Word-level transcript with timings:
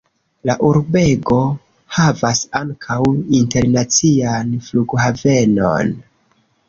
La 0.49 0.53
urbego 0.67 1.37
havas 1.97 2.41
ankaŭ 2.61 2.97
internacian 3.41 4.57
flughavenon. 4.71 5.93